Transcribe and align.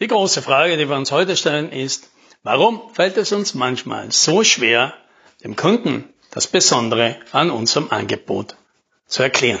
Die 0.00 0.06
große 0.06 0.42
Frage, 0.42 0.76
die 0.76 0.88
wir 0.88 0.94
uns 0.94 1.10
heute 1.10 1.36
stellen, 1.36 1.72
ist, 1.72 2.08
warum 2.44 2.80
fällt 2.92 3.16
es 3.16 3.32
uns 3.32 3.54
manchmal 3.54 4.12
so 4.12 4.44
schwer, 4.44 4.94
dem 5.42 5.56
Kunden 5.56 6.04
das 6.30 6.46
Besondere 6.46 7.16
an 7.32 7.50
unserem 7.50 7.90
Angebot 7.90 8.54
zu 9.08 9.24
erklären? 9.24 9.58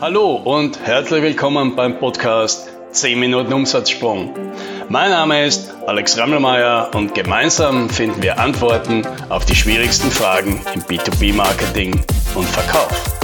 Hallo 0.00 0.36
und 0.36 0.80
herzlich 0.80 1.22
willkommen 1.22 1.76
beim 1.76 1.98
Podcast 1.98 2.70
10 2.92 3.20
Minuten 3.20 3.52
Umsatzsprung. 3.52 4.34
Mein 4.88 5.10
Name 5.10 5.44
ist 5.44 5.70
Alex 5.86 6.16
Rammelmeier 6.16 6.90
und 6.94 7.14
gemeinsam 7.14 7.90
finden 7.90 8.22
wir 8.22 8.38
Antworten 8.38 9.06
auf 9.28 9.44
die 9.44 9.56
schwierigsten 9.56 10.10
Fragen 10.10 10.64
im 10.74 10.80
B2B-Marketing 10.84 12.02
und 12.34 12.48
Verkauf. 12.48 13.23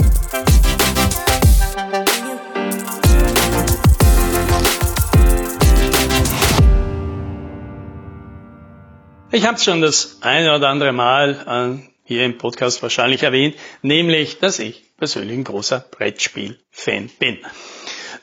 Ich 9.33 9.45
habe 9.45 9.55
es 9.55 9.63
schon 9.63 9.79
das 9.79 10.17
eine 10.19 10.53
oder 10.53 10.67
andere 10.67 10.91
Mal 10.91 11.79
äh, 11.79 11.89
hier 12.03 12.25
im 12.25 12.37
Podcast 12.37 12.83
wahrscheinlich 12.83 13.23
erwähnt, 13.23 13.55
nämlich, 13.81 14.39
dass 14.39 14.59
ich 14.59 14.83
persönlich 14.97 15.37
ein 15.37 15.45
großer 15.45 15.79
Brettspiel-Fan 15.79 17.09
bin. 17.17 17.37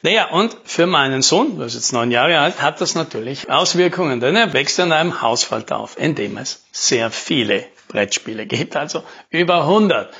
Naja, 0.03 0.29
und 0.29 0.55
für 0.65 0.87
meinen 0.87 1.23
Sohn, 1.23 1.57
der 1.57 1.67
ist 1.67 1.77
jetzt 1.77 1.95
neun 1.95 2.11
Jahre 2.11 2.39
alt, 2.39 2.61
hat 2.61 2.83
das 2.83 2.95
natürlich 2.95 3.49
Auswirkungen, 3.49 4.21
denn 4.21 4.37
er 4.37 4.53
wächst 4.53 4.79
in 4.81 4.93
einem 4.93 5.23
Haushalt 5.23 5.73
auf, 5.73 5.99
in 5.99 6.15
dem 6.15 6.37
es 6.37 6.67
sehr 6.73 7.11
viele 7.11 7.65
Brettspiele 7.89 8.45
gibt, 8.45 8.77
also 8.77 9.03
über 9.31 9.63
100. 9.63 10.13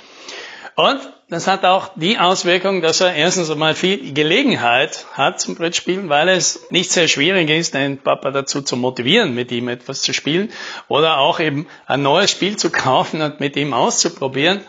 Und 0.75 1.13
das 1.31 1.47
hat 1.47 1.65
auch 1.67 1.91
die 1.95 2.19
Auswirkung, 2.19 2.81
dass 2.81 3.03
er 3.03 3.15
erstens 3.15 3.51
einmal 3.51 3.75
viel 3.75 4.15
Gelegenheit 4.15 5.05
hat 5.13 5.41
zum 5.41 5.57
Brettspielen, 5.57 6.09
weil 6.09 6.31
es 6.31 6.71
nicht 6.71 6.91
sehr 6.91 7.07
schwierig 7.07 7.51
ist, 7.51 7.75
den 7.75 7.99
Papa 7.99 8.31
dazu 8.31 8.63
zu 8.63 8.77
motivieren, 8.77 9.35
mit 9.35 9.53
ihm 9.53 9.69
etwas 9.69 10.01
zu 10.01 10.15
spielen 10.15 10.51
oder 10.89 11.19
auch 11.19 11.39
eben 11.39 11.67
ein 11.87 12.03
neues 12.03 12.31
Spiel 12.31 12.57
zu 12.57 12.71
kaufen 12.73 13.21
und 13.21 13.41
mit 13.41 13.57
ihm 13.57 13.75
auszuprobieren. 13.75 14.63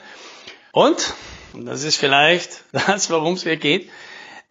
Und, 0.73 1.13
und 1.53 1.65
das 1.65 1.83
ist 1.83 1.95
vielleicht 1.95 2.63
das, 2.73 3.09
worum 3.09 3.35
es 3.35 3.43
hier 3.43 3.57
geht, 3.57 3.89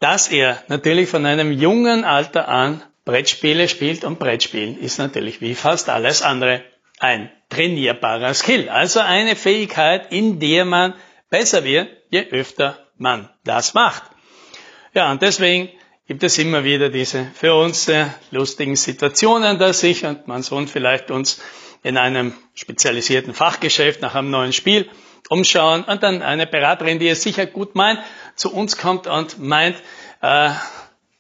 dass 0.01 0.29
er 0.29 0.63
natürlich 0.69 1.11
von 1.11 1.27
einem 1.27 1.53
jungen 1.53 2.05
Alter 2.05 2.49
an 2.49 2.83
Brettspiele 3.05 3.69
spielt 3.69 4.05
und 4.05 4.19
Brettspielen 4.19 4.79
ist 4.79 4.99
natürlich 4.99 5.41
wie 5.41 5.55
fast 5.55 5.91
alles 5.91 6.23
andere 6.23 6.63
ein 7.01 7.31
trainierbarer 7.51 8.35
Skill, 8.35 8.69
also 8.69 9.01
eine 9.01 9.37
Fähigkeit, 9.37 10.13
in 10.13 10.41
der 10.41 10.65
man 10.65 10.95
besser 11.31 11.65
wird, 11.65 11.89
je 12.11 12.27
öfter 12.31 12.87
man 12.97 13.29
das 13.45 13.75
macht. 13.75 14.03
Ja, 14.95 15.11
und 15.11 15.23
deswegen 15.23 15.69
gibt 16.07 16.23
es 16.23 16.39
immer 16.39 16.65
wieder 16.65 16.89
diese 16.89 17.31
für 17.35 17.55
uns 17.55 17.85
sehr 17.85 18.15
lustigen 18.31 18.77
Situationen, 18.77 19.59
dass 19.59 19.83
ich 19.83 20.05
und 20.05 20.27
mein 20.27 20.43
Sohn 20.43 20.67
vielleicht 20.67 21.11
uns 21.11 21.41
in 21.83 21.97
einem 21.97 22.35
spezialisierten 22.55 23.35
Fachgeschäft 23.35 24.01
nach 24.01 24.15
einem 24.15 24.31
neuen 24.31 24.53
Spiel 24.53 24.89
umschauen 25.29 25.85
und 25.85 26.03
dann 26.03 26.23
eine 26.23 26.47
Beraterin, 26.47 26.99
die 26.99 27.09
es 27.09 27.23
sicher 27.23 27.47
gut 27.47 27.75
meint, 27.75 28.01
zu 28.35 28.53
uns 28.53 28.79
kommt 28.79 29.07
und 29.07 29.39
meint, 29.39 29.77
äh, 30.23 30.51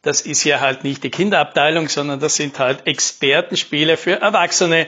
das 0.02 0.22
ist 0.22 0.44
ja 0.44 0.60
halt 0.60 0.84
nicht 0.84 1.04
die 1.04 1.10
Kinderabteilung, 1.10 1.88
sondern 1.88 2.18
das 2.20 2.36
sind 2.36 2.58
halt 2.58 2.86
Expertenspiele 2.86 3.96
für 3.96 4.12
Erwachsene 4.12 4.86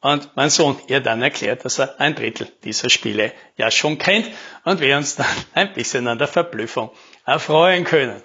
und 0.00 0.30
mein 0.36 0.50
Sohn 0.50 0.80
ihr 0.86 1.00
dann 1.00 1.22
erklärt, 1.22 1.64
dass 1.64 1.78
er 1.78 2.00
ein 2.00 2.14
Drittel 2.14 2.48
dieser 2.64 2.88
Spiele 2.88 3.32
ja 3.56 3.70
schon 3.70 3.98
kennt 3.98 4.26
und 4.64 4.80
wir 4.80 4.96
uns 4.96 5.16
dann 5.16 5.26
ein 5.54 5.72
bisschen 5.72 6.06
an 6.08 6.18
der 6.18 6.28
Verblüffung 6.28 6.90
erfreuen 7.24 7.84
können. 7.84 8.22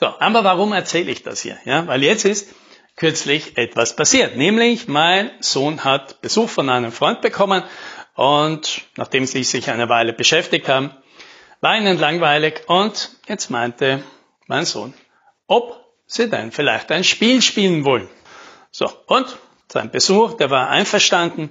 So, 0.00 0.06
aber 0.06 0.44
warum 0.44 0.72
erzähle 0.72 1.10
ich 1.10 1.22
das 1.22 1.42
hier? 1.42 1.58
Ja, 1.64 1.86
weil 1.86 2.02
jetzt 2.02 2.24
ist 2.24 2.54
kürzlich 2.96 3.56
etwas 3.58 3.96
passiert. 3.96 4.36
Nämlich 4.36 4.86
mein 4.86 5.30
Sohn 5.40 5.84
hat 5.84 6.20
Besuch 6.20 6.48
von 6.48 6.68
einem 6.68 6.92
Freund 6.92 7.20
bekommen 7.20 7.64
und 8.14 8.82
nachdem 8.96 9.26
sie 9.26 9.42
sich 9.42 9.70
eine 9.70 9.88
Weile 9.88 10.12
beschäftigt 10.12 10.68
haben, 10.68 10.92
war 11.60 11.76
ihnen 11.76 11.98
langweilig 11.98 12.62
und 12.66 13.10
jetzt 13.26 13.50
meinte 13.50 14.04
mein 14.46 14.64
Sohn, 14.64 14.94
ob 15.46 15.80
sie 16.06 16.28
denn 16.28 16.52
vielleicht 16.52 16.92
ein 16.92 17.02
Spiel 17.02 17.42
spielen 17.42 17.84
wollen. 17.84 18.08
So, 18.70 18.90
und 19.06 19.38
sein 19.68 19.90
Besuch, 19.90 20.36
der 20.36 20.50
war 20.50 20.68
einverstanden. 20.70 21.50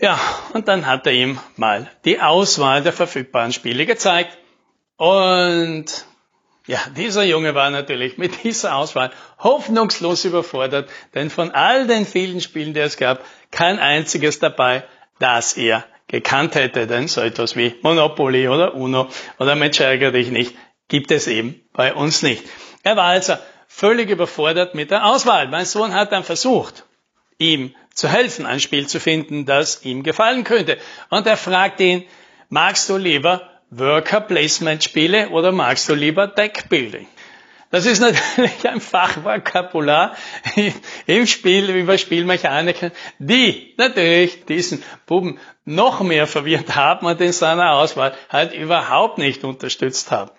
Ja, 0.00 0.18
und 0.52 0.68
dann 0.68 0.86
hat 0.86 1.06
er 1.06 1.12
ihm 1.12 1.38
mal 1.56 1.90
die 2.04 2.20
Auswahl 2.20 2.82
der 2.82 2.92
verfügbaren 2.92 3.52
Spiele 3.52 3.86
gezeigt. 3.86 4.36
Und 4.96 5.86
ja, 6.66 6.78
dieser 6.96 7.24
Junge 7.24 7.54
war 7.54 7.70
natürlich 7.70 8.16
mit 8.16 8.42
dieser 8.44 8.76
Auswahl 8.76 9.10
hoffnungslos 9.38 10.24
überfordert, 10.24 10.88
denn 11.14 11.30
von 11.30 11.50
all 11.50 11.86
den 11.86 12.06
vielen 12.06 12.40
Spielen, 12.40 12.74
die 12.74 12.80
es 12.80 12.96
gab, 12.96 13.24
kein 13.50 13.78
einziges 13.78 14.38
dabei, 14.38 14.84
das 15.18 15.56
er 15.56 15.84
gekannt 16.08 16.54
hätte. 16.54 16.86
Denn 16.86 17.06
so 17.06 17.20
etwas 17.20 17.54
wie 17.56 17.74
Monopoly 17.82 18.48
oder 18.48 18.74
Uno 18.74 19.08
oder 19.38 19.54
Mensch 19.56 19.80
ärgere 19.80 20.12
dich 20.12 20.30
nicht, 20.30 20.56
gibt 20.88 21.10
es 21.10 21.26
eben 21.26 21.60
bei 21.72 21.94
uns 21.94 22.22
nicht. 22.22 22.44
Er 22.82 22.96
war 22.96 23.06
also 23.06 23.34
völlig 23.68 24.08
überfordert 24.08 24.74
mit 24.74 24.90
der 24.90 25.06
Auswahl. 25.06 25.48
Mein 25.48 25.66
Sohn 25.66 25.94
hat 25.94 26.12
dann 26.12 26.24
versucht, 26.24 26.84
ihm 27.52 27.74
zu 27.92 28.08
helfen, 28.08 28.46
ein 28.46 28.60
Spiel 28.60 28.86
zu 28.86 29.00
finden, 29.00 29.46
das 29.46 29.84
ihm 29.84 30.02
gefallen 30.02 30.44
könnte. 30.44 30.78
Und 31.10 31.26
er 31.26 31.36
fragt 31.36 31.80
ihn, 31.80 32.04
magst 32.48 32.88
du 32.88 32.96
lieber 32.96 33.50
Worker 33.70 34.20
Placement 34.20 34.82
Spiele 34.82 35.30
oder 35.30 35.52
magst 35.52 35.88
du 35.88 35.94
lieber 35.94 36.26
Deck 36.26 36.68
Building? 36.68 37.06
Das 37.70 37.86
ist 37.86 38.00
natürlich 38.38 38.68
ein 38.68 38.80
Fachvokabular 38.80 40.14
im 41.06 41.26
Spiel 41.26 41.70
über 41.70 41.98
Spielmechaniken, 41.98 42.92
die 43.18 43.74
natürlich 43.76 44.44
diesen 44.44 44.82
Buben 45.06 45.40
noch 45.64 46.00
mehr 46.00 46.28
verwirrt 46.28 46.76
haben 46.76 47.06
und 47.06 47.20
in 47.20 47.32
seiner 47.32 47.72
Auswahl 47.72 48.14
halt 48.28 48.54
überhaupt 48.54 49.18
nicht 49.18 49.42
unterstützt 49.42 50.12
haben. 50.12 50.30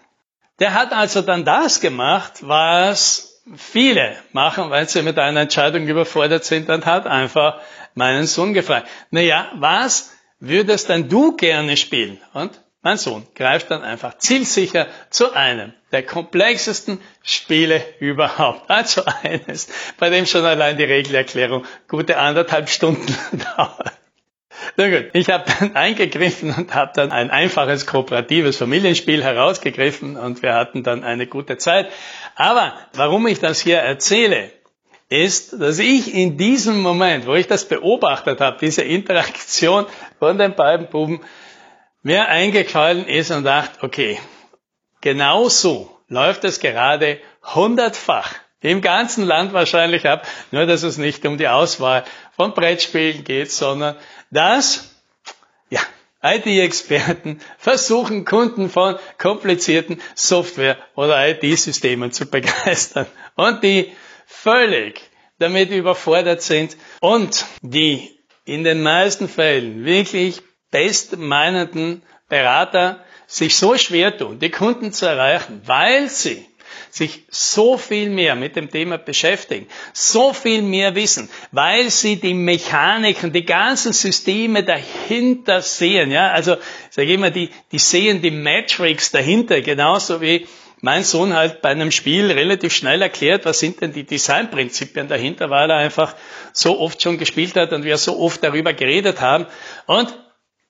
Der 0.60 0.74
hat 0.74 0.94
also 0.94 1.22
dann 1.22 1.44
das 1.44 1.82
gemacht, 1.82 2.36
was 2.42 3.25
viele 3.56 4.16
machen, 4.32 4.70
weil 4.70 4.90
sie 4.90 5.02
mit 5.02 5.20
einer 5.20 5.42
Entscheidung 5.42 5.88
überfordert 5.88 6.46
sind, 6.46 6.70
dann 6.70 6.86
hat 6.86 7.06
einfach 7.06 7.62
meinen 7.94 8.26
Sohn 8.26 8.54
gefragt, 8.54 8.88
naja, 9.12 9.52
was 9.56 10.12
würdest 10.40 10.90
denn 10.90 11.10
du 11.10 11.36
gerne 11.36 11.78
spielen? 11.78 12.20
Und 12.34 12.60
mein 12.82 12.98
Sohn 12.98 13.26
greift 13.34 13.72
dann 13.72 13.84
einfach 13.84 14.18
zielsicher 14.18 14.88
zu 15.10 15.34
einem 15.34 15.74
der 15.92 16.04
komplexesten 16.04 17.00
Spiele 17.24 17.84
überhaupt. 18.00 18.70
Also 18.70 19.04
eines, 19.24 19.68
bei 19.98 20.10
dem 20.10 20.26
schon 20.26 20.46
allein 20.46 20.78
die 20.78 20.84
Regelerklärung 20.84 21.66
gute 21.88 22.18
anderthalb 22.18 22.70
Stunden 22.70 23.16
dauert. 23.58 23.94
Na 24.78 24.90
gut, 24.90 25.10
ich 25.14 25.30
habe 25.30 25.46
dann 25.60 25.76
eingegriffen 25.76 26.54
und 26.54 26.74
habe 26.74 26.92
dann 26.96 27.12
ein 27.12 27.32
einfaches 27.32 27.86
kooperatives 27.86 28.58
Familienspiel 28.58 29.24
herausgegriffen 29.24 30.18
und 30.18 30.42
wir 30.42 30.54
hatten 30.54 30.84
dann 30.84 31.04
eine 31.04 31.28
gute 31.28 31.58
Zeit. 31.58 31.90
Aber 32.36 32.74
warum 32.94 33.28
ich 33.28 33.40
das 33.40 33.60
hier 33.60 33.78
erzähle, 33.78 34.52
ist, 35.10 35.54
dass 35.62 35.80
ich 35.80 36.14
in 36.14 36.38
diesem 36.38 36.82
Moment, 36.82 37.28
wo 37.28 37.36
ich 37.36 37.48
das 37.48 37.68
beobachtet 37.68 38.42
habe, 38.42 38.58
diese 38.60 38.82
Interaktion 38.82 39.86
von 40.20 40.38
den 40.38 40.56
beiden 40.56 40.88
Buben, 40.88 41.22
mir 42.02 42.28
eingefallen 42.28 43.08
ist 43.08 43.32
und 43.32 43.44
dachte, 43.44 43.84
okay, 43.84 44.20
genau 45.02 45.50
so 45.50 45.96
läuft 46.08 46.44
es 46.44 46.60
gerade 46.60 47.20
hundertfach 47.44 48.34
im 48.66 48.82
ganzen 48.82 49.26
Land 49.26 49.54
wahrscheinlich 49.54 50.08
ab, 50.08 50.28
nur 50.52 50.66
dass 50.66 50.84
es 50.84 50.98
nicht 50.98 51.26
um 51.26 51.38
die 51.38 51.48
Auswahl 51.48 52.04
von 52.36 52.54
Brettspielen 52.54 53.24
geht, 53.24 53.52
sondern 53.52 53.96
dass 54.32 54.96
ja, 55.70 55.80
IT-Experten 56.24 57.40
versuchen, 57.60 58.26
Kunden 58.26 58.70
von 58.70 58.98
komplizierten 59.20 60.02
Software- 60.16 60.78
oder 60.96 61.28
IT-Systemen 61.30 62.12
zu 62.12 62.26
begeistern. 62.26 63.06
Und 63.36 63.64
die 63.64 63.94
völlig 64.26 65.00
damit 65.38 65.70
überfordert 65.70 66.42
sind 66.42 66.76
und 67.02 67.46
die 67.62 68.18
in 68.46 68.64
den 68.64 68.82
meisten 68.82 69.30
Fällen 69.30 69.86
wirklich 69.86 70.42
bestmeinenden 70.72 72.02
Berater 72.30 73.04
sich 73.28 73.58
so 73.58 73.78
schwer 73.78 74.18
tun, 74.18 74.40
die 74.40 74.50
Kunden 74.50 74.92
zu 74.92 75.06
erreichen, 75.06 75.62
weil 75.66 76.10
sie 76.10 76.48
sich 76.96 77.24
so 77.30 77.78
viel 77.78 78.10
mehr 78.10 78.36
mit 78.36 78.56
dem 78.56 78.70
Thema 78.70 78.98
beschäftigen, 78.98 79.68
so 79.92 80.32
viel 80.32 80.62
mehr 80.62 80.96
wissen, 80.96 81.30
weil 81.52 81.90
sie 81.90 82.16
die 82.16 82.34
Mechaniken, 82.34 83.34
die 83.34 83.44
ganzen 83.44 83.92
Systeme 83.92 84.64
dahinter 84.64 85.62
sehen. 85.62 86.10
Ja, 86.10 86.32
also 86.32 86.56
sage 86.90 87.10
ich 87.10 87.16
immer, 87.16 87.32
die, 87.32 87.50
die 87.74 87.80
sehen 87.80 88.22
die 88.22 88.32
Matrix 88.32 89.12
dahinter, 89.12 89.60
genauso 89.60 90.22
wie 90.22 90.48
mein 90.80 91.04
Sohn 91.04 91.34
halt 91.34 91.62
bei 91.62 91.70
einem 91.70 91.92
Spiel 91.92 92.32
relativ 92.32 92.74
schnell 92.74 93.02
erklärt, 93.02 93.44
was 93.44 93.60
sind 93.60 93.82
denn 93.82 93.92
die 93.92 94.06
Designprinzipien 94.06 95.10
dahinter, 95.10 95.50
weil 95.50 95.70
er 95.70 95.78
einfach 95.78 96.16
so 96.54 96.80
oft 96.80 97.02
schon 97.02 97.18
gespielt 97.18 97.58
hat 97.58 97.74
und 97.74 97.84
wir 97.84 97.98
so 97.98 98.18
oft 98.20 98.42
darüber 98.42 98.72
geredet 98.72 99.20
haben 99.20 99.48
und 99.86 100.18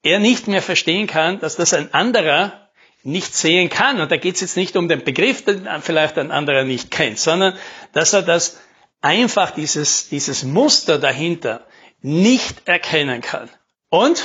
er 0.01 0.17
nicht 0.17 0.47
mehr 0.47 0.63
verstehen 0.63 1.05
kann, 1.05 1.39
dass 1.39 1.55
das 1.55 1.75
ein 1.75 1.93
anderer 1.93 2.64
nicht 3.05 3.35
sehen 3.35 3.69
kann. 3.69 4.01
Und 4.01 4.11
da 4.11 4.17
geht 4.17 4.35
es 4.35 4.41
jetzt 4.41 4.57
nicht 4.57 4.75
um 4.75 4.89
den 4.89 5.03
Begriff, 5.03 5.45
den 5.45 5.67
vielleicht 5.81 6.17
ein 6.17 6.31
anderer 6.31 6.63
nicht 6.63 6.91
kennt, 6.91 7.19
sondern 7.19 7.57
dass 7.93 8.13
er 8.13 8.23
das 8.23 8.59
einfach 9.01 9.51
dieses, 9.51 10.09
dieses 10.09 10.43
Muster 10.43 10.97
dahinter 10.97 11.65
nicht 12.01 12.67
erkennen 12.67 13.21
kann. 13.21 13.49
Und, 13.89 14.23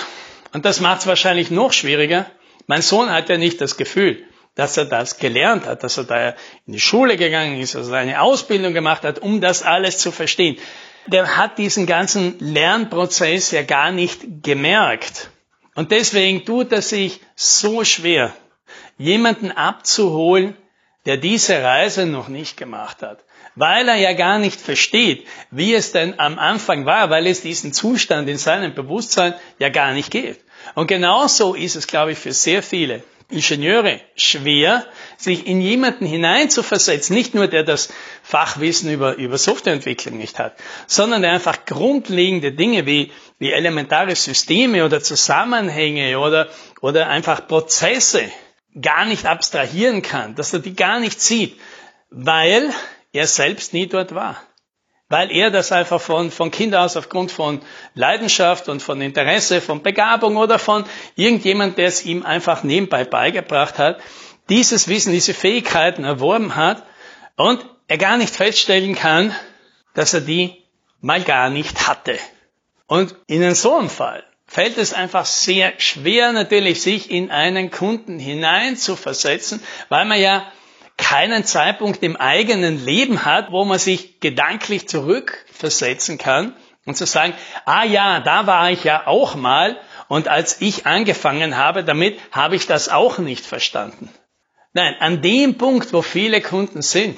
und 0.53 0.65
das 0.65 0.81
macht 0.81 1.01
es 1.01 1.07
wahrscheinlich 1.07 1.51
noch 1.51 1.73
schwieriger, 1.73 2.27
mein 2.67 2.83
Sohn 2.83 3.11
hat 3.11 3.29
ja 3.29 3.37
nicht 3.37 3.61
das 3.61 3.77
Gefühl, 3.77 4.25
dass 4.55 4.77
er 4.77 4.85
das 4.85 5.19
gelernt 5.19 5.67
hat, 5.67 5.83
dass 5.83 5.99
er 5.99 6.05
da 6.05 6.31
in 6.67 6.73
die 6.73 6.81
Schule 6.81 7.17
gegangen 7.17 7.61
ist, 7.61 7.75
dass 7.75 7.89
er 7.89 7.99
eine 7.99 8.23
Ausbildung 8.23 8.73
gemacht 8.73 9.03
hat, 9.03 9.19
um 9.19 9.41
das 9.41 9.63
alles 9.63 9.99
zu 9.99 10.13
verstehen. 10.13 10.57
Der 11.07 11.37
hat 11.37 11.59
diesen 11.59 11.87
ganzen 11.87 12.39
Lernprozess 12.39 13.51
ja 13.51 13.63
gar 13.63 13.91
nicht 13.91 14.43
gemerkt. 14.43 15.31
Und 15.75 15.91
deswegen 15.91 16.45
tut 16.45 16.73
er 16.73 16.83
sich 16.83 17.21
so 17.35 17.85
schwer, 17.85 18.35
jemanden 19.01 19.51
abzuholen, 19.51 20.55
der 21.07 21.17
diese 21.17 21.63
Reise 21.63 22.05
noch 22.05 22.29
nicht 22.29 22.59
gemacht 22.59 23.03
hat. 23.03 23.25
Weil 23.55 23.89
er 23.89 23.97
ja 23.97 24.13
gar 24.13 24.39
nicht 24.39 24.61
versteht, 24.61 25.27
wie 25.51 25.73
es 25.75 25.93
denn 25.93 26.21
am 26.21 26.39
Anfang 26.39 26.85
war, 26.85 27.09
weil 27.09 27.27
es 27.27 27.41
diesen 27.41 27.73
Zustand 27.73 28.29
in 28.29 28.37
seinem 28.37 28.75
Bewusstsein 28.75 29.35
ja 29.59 29.71
gar 29.71 29.93
nicht 29.93 30.11
gibt. 30.11 30.45
Und 30.75 30.87
genauso 30.87 31.55
ist 31.55 31.77
es, 31.77 31.87
glaube 31.87 32.13
ich, 32.13 32.19
für 32.19 32.33
sehr 32.33 32.63
viele 32.63 33.03
Ingenieure 33.31 34.01
schwer, 34.17 34.85
sich 35.17 35.47
in 35.47 35.63
jemanden 35.63 36.05
hineinzuversetzen, 36.05 37.17
nicht 37.17 37.35
nur 37.35 37.47
der 37.47 37.63
das 37.63 37.91
Fachwissen 38.23 38.91
über, 38.91 39.17
über 39.17 39.39
Softwareentwicklung 39.39 40.19
nicht 40.19 40.39
hat, 40.39 40.57
sondern 40.87 41.23
der 41.23 41.33
einfach 41.33 41.65
grundlegende 41.65 42.53
Dinge 42.53 42.87
wie, 42.87 43.13
wie 43.39 43.53
elementare 43.53 44.15
Systeme 44.15 44.85
oder 44.85 45.01
Zusammenhänge 45.01 46.19
oder, 46.19 46.49
oder 46.81 47.09
einfach 47.09 47.47
Prozesse 47.47 48.25
gar 48.81 49.05
nicht 49.05 49.27
abstrahieren 49.27 50.03
kann, 50.03 50.35
dass 50.35 50.53
er 50.53 50.61
die 50.61 50.75
gar 50.75 51.01
nicht 51.01 51.21
sieht, 51.21 51.59
weil 52.11 52.71
er 53.13 53.27
selbst 53.27 53.73
nie 53.73 53.87
dort 53.87 54.15
war 54.15 54.41
weil 55.11 55.33
er 55.33 55.51
das 55.51 55.73
einfach 55.73 56.01
von, 56.01 56.31
von 56.31 56.53
Kind 56.53 56.75
aus 56.75 56.97
aufgrund 56.97 57.33
von 57.33 57.61
Leidenschaft 57.95 58.69
und 58.69 58.81
von 58.81 59.01
Interesse, 59.03 59.61
von 59.61 59.83
Begabung 59.83 60.37
oder 60.37 60.59
von 60.59 60.85
irgendjemand, 61.17 61.77
der 61.77 61.89
es 61.89 62.07
ihm 62.07 62.25
einfach 62.25 62.63
nebenbei 62.63 63.05
beigebracht 63.05 63.79
hat, 63.79 64.01
dieses 64.49 64.87
Wissen, 64.87 65.13
diese 65.13 65.35
Fähigkeiten 65.35 66.05
erworben 66.05 66.55
hat 66.55 66.85
und 67.37 67.67
er 67.89 67.99
gar 67.99 68.17
nicht 68.17 68.35
feststellen 68.35 68.95
kann, 68.95 69.35
dass 69.95 70.15
er 70.15 70.21
die 70.21 70.63
mal 71.01 71.23
gar 71.23 71.51
nicht 71.51 71.89
hatte. 71.89 72.17
Und 72.87 73.17
in 73.27 73.55
so 73.57 73.77
einem 73.77 73.91
Fall 73.91 74.25
fällt 74.51 74.79
es 74.79 74.93
einfach 74.93 75.27
sehr 75.27 75.75
schwer 75.79 76.33
natürlich, 76.33 76.83
sich 76.83 77.09
in 77.09 77.31
einen 77.31 77.71
Kunden 77.71 78.19
hinein 78.19 78.77
zu 78.77 78.97
versetzen, 78.97 79.63
weil 79.91 80.05
man 80.07 80.21
ja 80.21 80.45
keinen 80.97 81.45
Zeitpunkt 81.45 82.03
im 82.03 82.17
eigenen 82.17 82.85
Leben 82.85 83.25
hat, 83.25 83.53
wo 83.53 83.65
man 83.65 83.79
sich 83.79 84.19
gedanklich 84.19 84.89
zurückversetzen 84.89 86.19
kann 86.19 86.57
und 86.85 86.97
zu 86.97 87.07
sagen, 87.07 87.33
ah 87.65 87.85
ja, 87.85 88.19
da 88.19 88.49
war 88.49 88.73
ich 88.73 88.83
ja 88.83 89.07
auch 89.07 89.37
mal 89.37 89.81
und 90.09 90.27
als 90.27 90.61
ich 90.61 90.85
angefangen 90.85 91.57
habe 91.57 91.85
damit, 91.85 92.19
habe 92.33 92.57
ich 92.57 92.67
das 92.67 92.89
auch 92.89 93.19
nicht 93.19 93.47
verstanden. 93.47 94.11
Nein, 94.73 94.97
an 94.99 95.23
dem 95.23 95.59
Punkt, 95.59 95.93
wo 95.93 96.03
viele 96.03 96.41
Kunden 96.41 96.83
sind, 96.83 97.17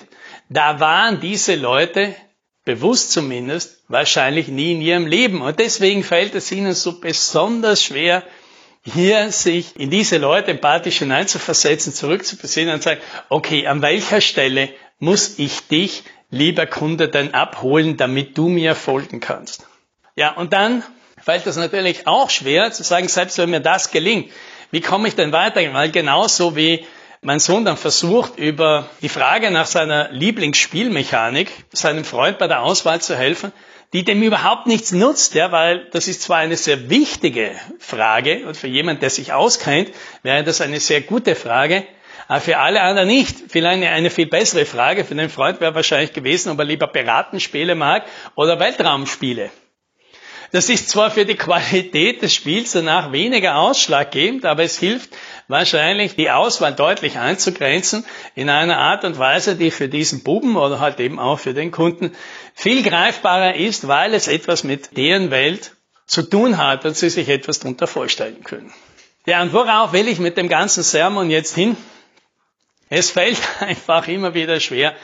da 0.51 0.81
waren 0.81 1.21
diese 1.21 1.55
Leute, 1.55 2.15
bewusst 2.65 3.13
zumindest, 3.13 3.79
wahrscheinlich 3.89 4.49
nie 4.49 4.73
in 4.73 4.81
ihrem 4.81 5.07
Leben. 5.07 5.43
Und 5.43 5.59
deswegen 5.59 6.05
fällt 6.05 6.35
es 6.35 6.53
ihnen 6.53 6.75
so 6.75 7.01
besonders 7.01 7.83
schwer, 7.83 8.23
hier 8.85 9.31
sich 9.31 9.77
in 9.77 9.91
diese 9.91 10.19
Leute 10.19 10.51
empathisch 10.51 10.99
hineinzuversetzen, 10.99 11.93
zurückzubesinnen 11.93 12.75
und 12.75 12.83
sagen, 12.83 13.01
okay, 13.29 13.67
an 13.67 13.81
welcher 13.81 14.21
Stelle 14.21 14.71
muss 14.99 15.39
ich 15.39 15.69
dich, 15.69 16.03
lieber 16.31 16.67
Kunde, 16.67 17.09
denn 17.09 17.35
abholen, 17.35 17.97
damit 17.97 18.37
du 18.37 18.49
mir 18.49 18.75
folgen 18.75 19.21
kannst? 19.21 19.67
Ja, 20.17 20.33
und 20.33 20.53
dann 20.53 20.83
fällt 21.23 21.47
es 21.47 21.57
natürlich 21.57 22.07
auch 22.07 22.31
schwer 22.31 22.73
zu 22.73 22.83
sagen, 22.83 23.09
selbst 23.09 23.39
wenn 23.39 23.51
mir 23.51 23.61
das 23.61 23.93
gelingt, 23.93 24.33
wie 24.73 24.81
komme 24.81 25.07
ich 25.07 25.15
denn 25.15 25.33
weiter? 25.33 25.61
Weil 25.75 25.91
genauso 25.91 26.57
wie 26.57 26.85
mein 27.25 27.39
Sohn 27.39 27.65
dann 27.65 27.77
versucht, 27.77 28.37
über 28.37 28.91
die 29.01 29.09
Frage 29.09 29.53
nach 29.53 29.67
seiner 29.67 30.11
Lieblingsspielmechanik 30.11 31.53
seinem 31.71 32.05
Freund 32.05 32.39
bei 32.39 32.49
der 32.49 32.63
Auswahl 32.63 33.01
zu 33.01 33.17
helfen, 33.17 33.53
die 33.93 34.05
dem 34.05 34.23
überhaupt 34.23 34.67
nichts 34.67 34.91
nutzt, 34.91 35.35
ja, 35.35 35.53
weil 35.53 35.89
das 35.93 36.09
ist 36.09 36.23
zwar 36.23 36.39
eine 36.39 36.57
sehr 36.57 36.91
wichtige 36.91 37.53
Frage 37.79 38.45
und 38.47 38.57
für 38.57 38.67
jemand, 38.67 39.03
der 39.03 39.11
sich 39.11 39.33
auskennt, 39.33 39.91
wäre 40.25 40.43
das 40.43 40.61
eine 40.61 40.81
sehr 40.81 41.01
gute 41.01 41.37
Frage, 41.37 41.87
aber 42.27 42.41
für 42.41 42.59
alle 42.59 42.81
anderen 42.81 43.09
nicht. 43.09 43.37
Vielleicht 43.49 43.85
eine 43.85 44.11
viel 44.11 44.27
bessere 44.27 44.65
Frage 44.65 45.05
für 45.05 45.15
den 45.15 45.31
Freund 45.31 45.61
wäre 45.61 45.77
wahrscheinlich 45.77 46.13
gewesen, 46.13 46.51
ob 46.51 46.59
er 46.59 46.65
lieber 46.65 46.89
Piratenspiele 46.89 47.77
mag 47.77 48.05
oder 48.35 48.59
Weltraumspiele. 48.59 49.51
Das 50.53 50.69
ist 50.69 50.91
zwar 50.91 51.11
für 51.11 51.25
die 51.25 51.35
Qualität 51.35 52.21
des 52.21 52.35
Spiels 52.35 52.73
danach 52.73 53.11
weniger 53.11 53.57
ausschlaggebend, 53.57 54.45
aber 54.45 54.63
es 54.63 54.79
hilft 54.79 55.17
wahrscheinlich 55.49 56.15
die 56.15 56.31
Auswahl 56.31 56.75
deutlich 56.75 57.17
einzugrenzen 57.17 58.05
in 58.35 58.51
einer 58.51 58.77
Art 58.77 59.05
und 59.05 59.19
Weise, 59.19 59.57
die 59.57 59.71
für 59.71 59.89
diesen 59.89 60.23
Buben 60.23 60.57
oder 60.57 60.79
halt 60.79 61.01
eben 61.01 61.19
auch 61.19 61.39
für 61.39 61.55
den 61.55 61.71
Kunden 61.71 62.15
viel 62.55 62.83
greifbarer 62.83 63.55
ist, 63.55 63.89
weil 63.89 64.13
es 64.13 64.29
etwas 64.29 64.63
mit 64.63 64.95
deren 64.99 65.31
Welt 65.31 65.75
zu 66.05 66.23
tun 66.23 66.59
hat 66.59 66.85
und 66.85 66.99
sie 66.99 67.09
sich 67.09 67.31
etwas 67.31 67.61
darunter 67.61 67.87
vorstellen 67.87 68.45
können. 68.45 68.75
Ja, 69.25 69.41
und 69.41 69.55
worauf 69.55 69.95
will 69.95 70.07
ich 70.07 70.19
mit 70.19 70.37
dem 70.37 70.51
ganzen 70.51 70.83
Sermon 70.83 71.31
jetzt 71.31 71.55
hin? 71.55 71.79
Es 72.91 73.11
fällt 73.11 73.41
einfach 73.61 74.07
immer 74.07 74.35
wieder 74.35 74.61
schwer, 74.61 74.95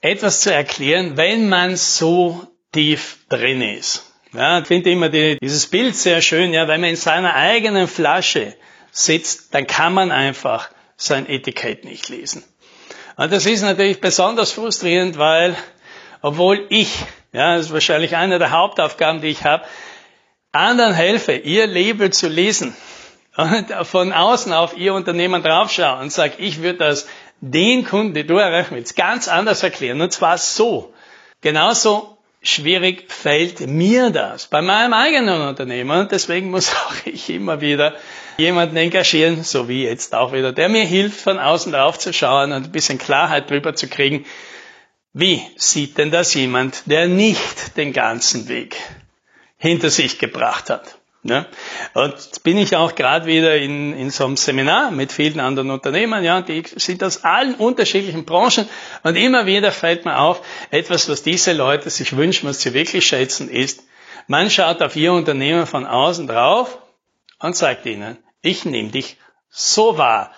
etwas 0.00 0.42
zu 0.42 0.54
erklären, 0.54 1.16
wenn 1.16 1.48
man 1.48 1.74
so 1.74 2.46
tief 2.70 3.18
drin 3.28 3.60
ist. 3.60 4.05
Ja, 4.36 4.58
ich 4.58 4.66
finde 4.66 4.90
immer 4.90 5.08
die, 5.08 5.38
dieses 5.40 5.66
Bild 5.66 5.96
sehr 5.96 6.20
schön, 6.20 6.52
ja, 6.52 6.68
wenn 6.68 6.82
man 6.82 6.90
in 6.90 6.96
seiner 6.96 7.34
eigenen 7.34 7.88
Flasche 7.88 8.54
sitzt, 8.90 9.54
dann 9.54 9.66
kann 9.66 9.94
man 9.94 10.12
einfach 10.12 10.68
sein 10.98 11.26
Etikett 11.26 11.86
nicht 11.86 12.10
lesen. 12.10 12.44
Und 13.16 13.32
das 13.32 13.46
ist 13.46 13.62
natürlich 13.62 14.02
besonders 14.02 14.52
frustrierend, 14.52 15.16
weil, 15.16 15.56
obwohl 16.20 16.66
ich, 16.68 16.98
ja, 17.32 17.56
das 17.56 17.66
ist 17.66 17.72
wahrscheinlich 17.72 18.14
eine 18.14 18.38
der 18.38 18.50
Hauptaufgaben, 18.50 19.22
die 19.22 19.28
ich 19.28 19.44
habe, 19.44 19.64
anderen 20.52 20.92
helfe, 20.92 21.32
ihr 21.32 21.66
Label 21.66 22.10
zu 22.10 22.28
lesen 22.28 22.76
und 23.38 23.72
von 23.86 24.12
außen 24.12 24.52
auf 24.52 24.76
ihr 24.76 24.92
Unternehmen 24.92 25.42
draufschaue 25.42 25.98
und 26.00 26.12
sage, 26.12 26.34
ich 26.38 26.60
würde 26.60 26.80
das 26.80 27.08
den 27.40 27.86
Kunden, 27.86 28.12
die 28.12 28.26
du 28.26 28.36
erreichen 28.36 28.74
willst, 28.74 28.96
ganz 28.96 29.28
anders 29.28 29.62
erklären. 29.62 30.00
Und 30.02 30.12
zwar 30.12 30.36
so. 30.36 30.92
Genauso 31.40 32.15
schwierig 32.48 33.10
fällt 33.10 33.60
mir 33.60 34.10
das 34.10 34.46
bei 34.46 34.62
meinem 34.62 34.92
eigenen 34.92 35.42
Unternehmen. 35.42 36.08
Deswegen 36.10 36.50
muss 36.50 36.74
auch 36.86 36.94
ich 37.04 37.30
immer 37.30 37.60
wieder 37.60 37.94
jemanden 38.38 38.76
engagieren, 38.76 39.42
so 39.42 39.68
wie 39.68 39.84
jetzt 39.84 40.14
auch 40.14 40.32
wieder, 40.32 40.52
der 40.52 40.68
mir 40.68 40.84
hilft, 40.84 41.20
von 41.20 41.38
außen 41.38 41.72
drauf 41.72 41.98
zu 41.98 42.12
schauen 42.12 42.52
und 42.52 42.64
ein 42.64 42.72
bisschen 42.72 42.98
Klarheit 42.98 43.50
drüber 43.50 43.74
zu 43.74 43.88
kriegen. 43.88 44.24
Wie 45.12 45.42
sieht 45.56 45.96
denn 45.96 46.10
das 46.10 46.34
jemand, 46.34 46.82
der 46.86 47.08
nicht 47.08 47.76
den 47.76 47.92
ganzen 47.92 48.48
Weg 48.48 48.76
hinter 49.56 49.88
sich 49.90 50.18
gebracht 50.18 50.68
hat? 50.68 50.98
Ja. 51.22 51.46
Und 51.94 52.12
jetzt 52.12 52.44
bin 52.44 52.56
ich 52.56 52.76
auch 52.76 52.94
gerade 52.94 53.26
wieder 53.26 53.56
in, 53.56 53.92
in 53.96 54.10
so 54.10 54.24
einem 54.24 54.36
Seminar 54.36 54.90
mit 54.90 55.10
vielen 55.10 55.40
anderen 55.40 55.70
Unternehmern, 55.70 56.22
ja, 56.22 56.40
die 56.40 56.62
sind 56.76 57.02
aus 57.02 57.24
allen 57.24 57.56
unterschiedlichen 57.56 58.24
Branchen 58.24 58.68
und 59.02 59.16
immer 59.16 59.46
wieder 59.46 59.72
fällt 59.72 60.04
mir 60.04 60.18
auf, 60.18 60.42
etwas, 60.70 61.08
was 61.08 61.22
diese 61.22 61.52
Leute 61.52 61.90
sich 61.90 62.16
wünschen, 62.16 62.48
was 62.48 62.60
sie 62.60 62.74
wirklich 62.74 63.06
schätzen, 63.06 63.48
ist, 63.48 63.82
man 64.28 64.50
schaut 64.50 64.82
auf 64.82 64.94
ihr 64.96 65.12
Unternehmen 65.12 65.66
von 65.66 65.86
außen 65.86 66.26
drauf 66.26 66.78
und 67.38 67.56
sagt 67.56 67.86
ihnen, 67.86 68.18
ich 68.40 68.64
nehme 68.64 68.90
dich 68.90 69.16
so 69.48 69.98
wahr 69.98 70.32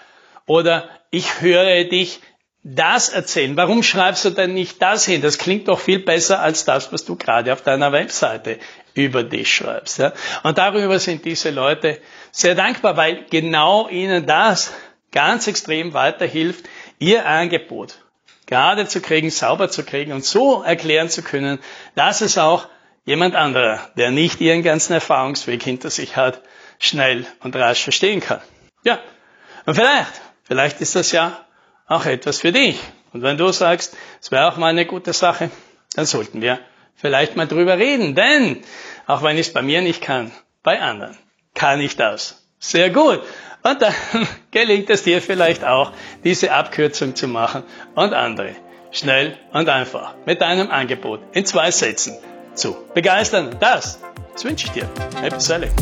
oder 0.46 0.88
ich 1.10 1.40
höre 1.40 1.84
dich 1.84 2.20
das 2.62 3.08
erzählen. 3.08 3.56
Warum 3.56 3.82
schreibst 3.82 4.24
du 4.24 4.30
denn 4.30 4.52
nicht 4.52 4.82
das 4.82 5.04
hin? 5.04 5.22
Das 5.22 5.38
klingt 5.38 5.68
doch 5.68 5.80
viel 5.80 6.00
besser 6.00 6.40
als 6.40 6.64
das, 6.64 6.92
was 6.92 7.04
du 7.04 7.16
gerade 7.16 7.52
auf 7.52 7.62
deiner 7.62 7.92
Webseite 7.92 8.58
über 8.94 9.22
dich 9.22 9.54
schreibst. 9.54 9.98
Ja? 9.98 10.12
Und 10.42 10.58
darüber 10.58 10.98
sind 10.98 11.24
diese 11.24 11.50
Leute 11.50 12.00
sehr 12.32 12.54
dankbar, 12.54 12.96
weil 12.96 13.24
genau 13.30 13.88
ihnen 13.88 14.26
das 14.26 14.72
ganz 15.12 15.46
extrem 15.46 15.94
weiterhilft, 15.94 16.68
ihr 16.98 17.26
Angebot 17.26 18.04
gerade 18.46 18.88
zu 18.88 19.00
kriegen, 19.00 19.30
sauber 19.30 19.70
zu 19.70 19.84
kriegen 19.84 20.12
und 20.12 20.24
so 20.24 20.62
erklären 20.62 21.10
zu 21.10 21.22
können, 21.22 21.58
dass 21.94 22.22
es 22.22 22.38
auch 22.38 22.66
jemand 23.04 23.36
anderer, 23.36 23.90
der 23.96 24.10
nicht 24.10 24.40
ihren 24.40 24.62
ganzen 24.62 24.94
Erfahrungsweg 24.94 25.62
hinter 25.62 25.90
sich 25.90 26.16
hat, 26.16 26.42
schnell 26.78 27.26
und 27.40 27.54
rasch 27.56 27.82
verstehen 27.82 28.20
kann. 28.20 28.40
Ja, 28.84 28.98
und 29.66 29.74
vielleicht, 29.74 30.12
vielleicht 30.44 30.80
ist 30.80 30.96
das 30.96 31.12
ja 31.12 31.44
auch 31.88 32.06
etwas 32.06 32.40
für 32.40 32.52
dich. 32.52 32.78
Und 33.12 33.22
wenn 33.22 33.38
du 33.38 33.50
sagst, 33.50 33.96
es 34.20 34.30
wäre 34.30 34.46
auch 34.46 34.56
mal 34.56 34.68
eine 34.68 34.86
gute 34.86 35.12
Sache, 35.12 35.50
dann 35.94 36.06
sollten 36.06 36.40
wir 36.42 36.60
vielleicht 36.94 37.36
mal 37.36 37.48
drüber 37.48 37.78
reden. 37.78 38.14
Denn, 38.14 38.62
auch 39.06 39.22
wenn 39.22 39.36
ich 39.36 39.48
es 39.48 39.52
bei 39.52 39.62
mir 39.62 39.80
nicht 39.80 40.02
kann, 40.02 40.30
bei 40.62 40.80
anderen 40.80 41.16
kann 41.54 41.80
ich 41.80 41.96
das. 41.96 42.44
Sehr 42.58 42.90
gut. 42.90 43.22
Und 43.62 43.82
dann 43.82 43.94
gelingt 44.50 44.90
es 44.90 45.02
dir 45.02 45.20
vielleicht 45.22 45.64
auch, 45.64 45.92
diese 46.24 46.52
Abkürzung 46.52 47.16
zu 47.16 47.26
machen 47.26 47.64
und 47.94 48.12
andere 48.12 48.54
schnell 48.90 49.36
und 49.52 49.68
einfach 49.68 50.14
mit 50.24 50.40
deinem 50.40 50.70
Angebot 50.70 51.20
in 51.32 51.44
zwei 51.44 51.70
Sätzen 51.70 52.16
zu 52.54 52.76
begeistern. 52.94 53.56
Das, 53.60 54.00
das 54.32 54.44
wünsche 54.44 54.66
ich 54.66 54.72
dir. 54.72 54.88
Happy 55.20 55.40
Selling. 55.40 55.72